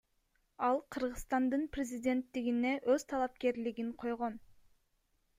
[0.67, 4.39] Ал Кыргызстандын президенттигине өз талапкерлигин койгон.